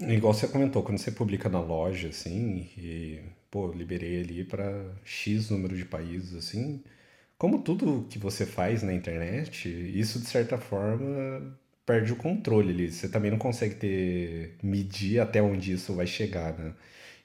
[0.00, 5.50] igual você comentou, quando você publica na loja, assim, e, pô, liberei ali para X
[5.50, 6.82] número de países, assim,
[7.38, 12.92] como tudo que você faz na internet, isso, de certa forma, perde o controle ali.
[12.92, 16.74] Você também não consegue ter, medir até onde isso vai chegar, né?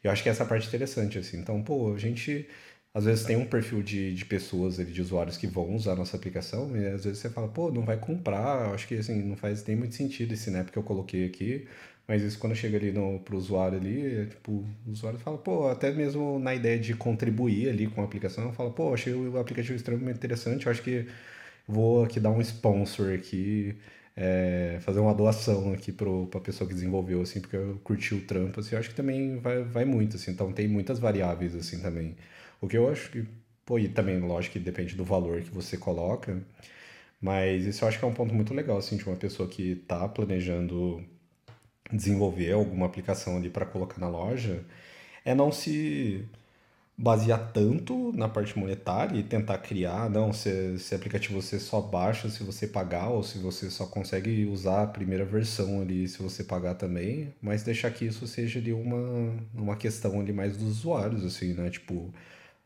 [0.04, 1.40] Eu acho que essa parte é interessante, assim.
[1.40, 2.48] Então, pô, a gente
[2.94, 6.16] às vezes tem um perfil de, de pessoas, de usuários que vão usar a nossa
[6.16, 9.66] aplicação e às vezes você fala, pô, não vai comprar, acho que assim, não faz
[9.66, 11.68] nem muito sentido esse NEP que eu coloquei aqui,
[12.08, 14.52] mas isso quando chega ali no, pro usuário ali, é, tipo,
[14.86, 18.70] o usuário fala, pô, até mesmo na ideia de contribuir ali com a aplicação, fala,
[18.72, 21.08] pô, achei o aplicativo extremamente interessante, acho que
[21.68, 23.76] vou aqui dar um sponsor aqui,
[24.16, 28.22] é, fazer uma doação aqui para a pessoa que desenvolveu, assim, porque eu curti o
[28.26, 31.82] trampo, assim, eu acho que também vai, vai muito, assim, então tem muitas variáveis, assim,
[31.82, 32.16] também.
[32.64, 33.26] O que eu acho que,
[33.66, 36.42] pô, e também, lógico que depende do valor que você coloca,
[37.22, 39.74] mas isso eu acho que é um ponto muito legal, assim, de uma pessoa que
[39.74, 41.04] está planejando
[41.92, 44.66] desenvolver alguma aplicação ali para colocar na loja,
[45.26, 46.26] é não se
[46.98, 52.30] basear tanto na parte monetária e tentar criar, não, se, se aplicativo você só baixa
[52.30, 56.44] se você pagar ou se você só consegue usar a primeira versão ali se você
[56.44, 61.26] pagar também, mas deixar que isso seja ali uma, uma questão ali mais dos usuários,
[61.26, 62.14] assim, né, tipo,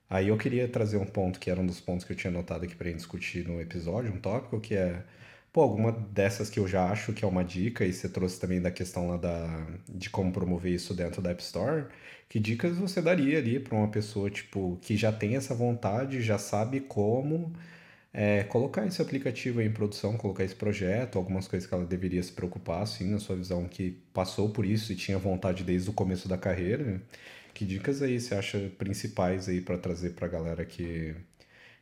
[0.10, 2.64] Aí eu queria trazer um ponto que era um dos pontos que eu tinha notado
[2.64, 5.04] aqui para discutir no episódio, um tópico que é,
[5.52, 8.62] pô, alguma dessas que eu já acho que é uma dica, e você trouxe também
[8.62, 11.86] da questão lá da, de como promover isso dentro da App Store,
[12.30, 16.38] que dicas você daria ali para uma pessoa, tipo, que já tem essa vontade, já
[16.38, 17.54] sabe como,
[18.14, 22.32] é colocar esse aplicativo em produção, colocar esse projeto, algumas coisas que ela deveria se
[22.32, 26.28] preocupar, assim, na sua visão, que passou por isso e tinha vontade desde o começo
[26.28, 27.02] da carreira.
[27.58, 31.16] Que dicas aí você acha principais aí para trazer para a galera que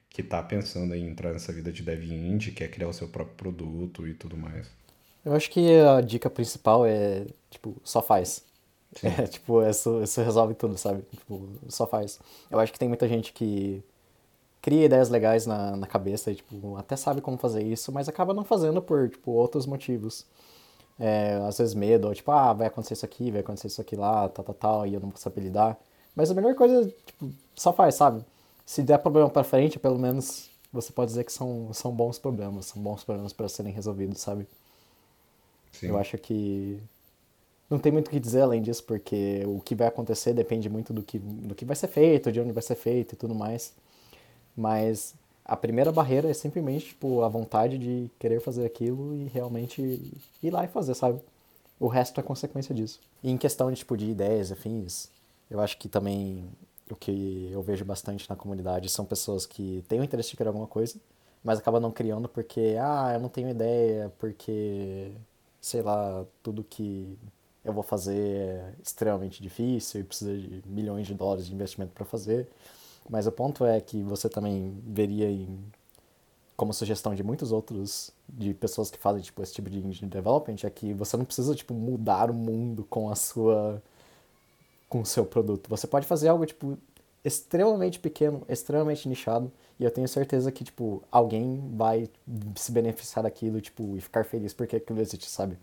[0.10, 3.36] que está pensando em entrar nessa vida de dev indie, quer criar o seu próprio
[3.36, 4.72] produto e tudo mais?
[5.26, 8.42] Eu acho que a dica principal é, tipo, só faz.
[8.96, 9.08] Sim.
[9.20, 11.04] É, tipo, isso, isso resolve tudo, sabe?
[11.14, 12.22] Tipo, só faz.
[12.50, 13.84] Eu acho que tem muita gente que
[14.62, 18.34] cria ideias legais na, na cabeça e, tipo, até sabe como fazer isso, mas acaba
[18.34, 20.26] não fazendo por, tipo, outros motivos.
[21.00, 23.96] É, às vezes medo, ou, tipo, ah, vai acontecer isso aqui, vai acontecer isso aqui
[23.96, 25.78] lá, tal, tal, tal, e eu não vou saber lidar.
[26.16, 28.24] Mas a melhor coisa, tipo, só faz, sabe?
[28.66, 32.68] Se der problema para frente, pelo menos você pode dizer que são, são bons problemas,
[32.68, 34.48] são bons problemas para serem resolvidos, sabe?
[35.72, 35.88] Sim.
[35.88, 36.82] Eu acho que
[37.70, 40.94] não tem muito o que dizer além disso, porque o que vai acontecer depende muito
[40.94, 43.74] do que, do que vai ser feito, de onde vai ser feito e tudo mais.
[44.56, 49.82] Mas a primeira barreira é simplesmente tipo, a vontade de querer fazer aquilo e realmente
[50.42, 51.22] ir lá e fazer, sabe?
[51.80, 53.00] O resto é consequência disso.
[53.24, 55.10] E em questão de, tipo, de ideias, afins,
[55.50, 56.50] eu acho que também
[56.90, 60.50] o que eu vejo bastante na comunidade são pessoas que têm o interesse de criar
[60.50, 61.00] alguma coisa,
[61.44, 65.12] mas acabam não criando porque, ah, eu não tenho ideia, porque,
[65.62, 67.18] sei lá, tudo que
[67.64, 72.06] eu vou fazer é extremamente difícil e precisa de milhões de dólares de investimento para
[72.06, 72.48] fazer.
[73.10, 75.60] Mas o ponto é que você também veria em,
[76.58, 80.58] como sugestão de muitos outros, de pessoas que fazem tipo, esse tipo de engine development,
[80.64, 83.82] é que você não precisa tipo, mudar o mundo com a sua
[84.88, 85.70] com o seu produto.
[85.70, 86.78] Você pode fazer algo, tipo,
[87.24, 92.08] extremamente pequeno, extremamente nichado, e eu tenho certeza que, tipo, alguém vai
[92.56, 95.58] se beneficiar daquilo, tipo, e ficar feliz porque aquilo existe, sabe?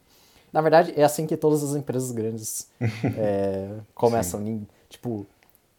[0.52, 2.68] Na verdade, é assim que todas as empresas grandes
[3.16, 4.66] é, começam.
[4.88, 5.26] Tipo,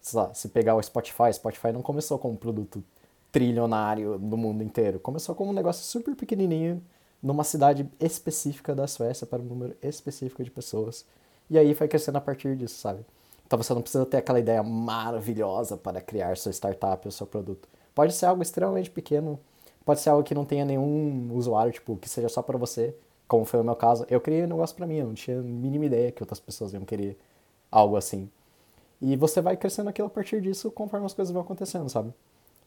[0.04, 2.84] sei lá, se pegar o Spotify, Spotify não começou como um produto
[3.32, 5.00] trilionário do mundo inteiro.
[5.00, 6.84] Começou como um negócio super pequenininho,
[7.22, 11.06] numa cidade específica da Suécia, para um número específico de pessoas.
[11.50, 13.00] E aí foi crescendo a partir disso, sabe?
[13.48, 17.68] Então você não precisa ter aquela ideia maravilhosa para criar sua startup ou seu produto.
[17.96, 19.40] Pode ser algo extremamente pequeno,
[19.86, 22.94] pode ser algo que não tenha nenhum usuário, tipo, que seja só para você,
[23.26, 24.06] como foi o meu caso.
[24.10, 26.74] Eu criei um negócio para mim, eu não tinha a mínima ideia que outras pessoas
[26.74, 27.18] iam querer
[27.72, 28.30] algo assim.
[29.04, 32.14] E você vai crescendo aquilo a partir disso conforme as coisas vão acontecendo, sabe?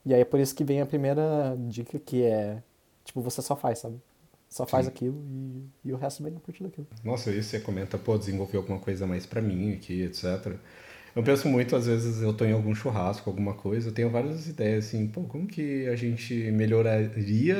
[0.04, 2.62] E aí é por isso que vem a primeira dica que é,
[3.02, 3.98] tipo, você só faz, sabe?
[4.46, 4.92] Só faz Sim.
[4.92, 6.86] aquilo e, e, o resto vem a partir daquilo.
[7.02, 10.56] Nossa, isso você comenta, pô, desenvolver alguma coisa mais para mim aqui, etc.
[11.16, 14.46] Eu penso muito, às vezes eu tô em algum churrasco, alguma coisa, eu tenho várias
[14.48, 17.56] ideias assim, pô, como que a gente melhoraria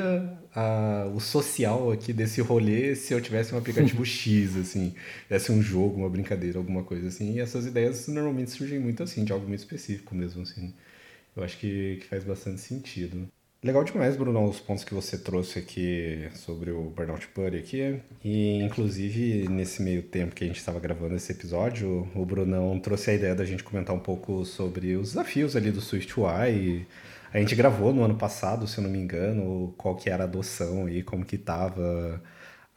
[0.53, 4.93] a, o social aqui desse rolê se eu tivesse um aplicativo X, assim,
[5.23, 7.33] tivesse um jogo, uma brincadeira, alguma coisa assim.
[7.33, 10.71] E essas ideias normalmente surgem muito assim, de algo muito específico mesmo, assim.
[11.35, 13.27] Eu acho que, que faz bastante sentido.
[13.67, 17.99] Legal demais, Bruno, os pontos que você trouxe aqui sobre o Burnout Buddy aqui.
[18.23, 23.11] E, inclusive, nesse meio tempo que a gente estava gravando esse episódio, o Brunão trouxe
[23.11, 26.87] a ideia da gente comentar um pouco sobre os desafios ali do SwiftUI.
[27.33, 30.27] A gente gravou no ano passado, se eu não me engano, qual que era a
[30.27, 32.23] adoção e como que tava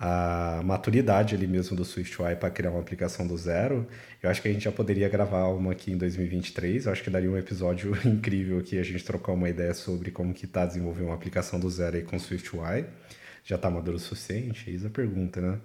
[0.03, 3.87] a maturidade ali mesmo do SwiftUI para criar uma aplicação do zero.
[4.23, 6.87] Eu acho que a gente já poderia gravar uma aqui em 2023.
[6.87, 10.33] Eu acho que daria um episódio incrível aqui a gente trocar uma ideia sobre como
[10.33, 12.87] que tá desenvolver uma aplicação do zero aí com SwiftUI.
[13.45, 14.71] Já tá maduro o suficiente?
[14.71, 15.59] Eis a pergunta, né?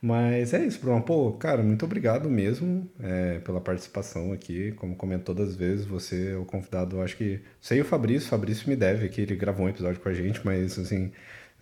[0.00, 1.02] Mas é isso, Bruno.
[1.02, 4.72] Pô, cara, muito obrigado mesmo é, pela participação aqui.
[4.72, 7.40] Como comento todas as vezes, você é o convidado, acho que.
[7.60, 10.40] Sei o Fabrício, o Fabrício me deve aqui, ele gravou um episódio com a gente,
[10.44, 11.12] mas assim,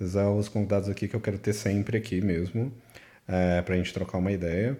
[0.01, 2.73] são os convidados aqui que eu quero ter sempre aqui mesmo,
[3.27, 4.79] é, para a gente trocar uma ideia.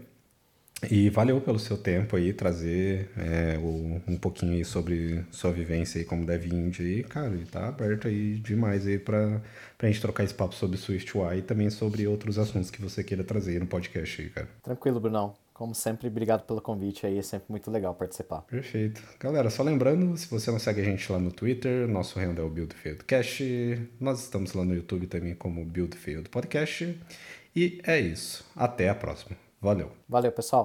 [0.91, 5.99] E valeu pelo seu tempo aí, trazer é, o, um pouquinho aí sobre sua vivência
[5.99, 9.41] aí como dev indie aí, cara, e tá aberto aí demais aí pra,
[9.79, 13.25] pra gente trocar esse papo sobre SwiftUI e também sobre outros assuntos que você queira
[13.25, 14.49] trazer no podcast aí, cara.
[14.63, 15.46] Tranquilo, Brunão.
[15.57, 18.43] Como sempre, obrigado pelo convite aí, é sempre muito legal participar.
[18.43, 19.03] Perfeito.
[19.19, 22.47] Galera, só lembrando, se você não segue a gente lá no Twitter, nosso handle é
[22.47, 22.75] o Build
[23.07, 23.41] Cash.
[23.99, 25.97] Nós estamos lá no YouTube também como Build
[26.31, 27.01] Podcast.
[27.55, 28.45] E é isso.
[28.55, 29.35] Até a próxima.
[29.59, 29.91] Valeu.
[30.07, 30.65] Valeu, pessoal.